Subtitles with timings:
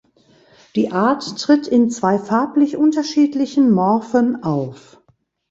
[0.75, 4.99] Die Art tritt in zwei farblich unterschiedlichen Morphen auf.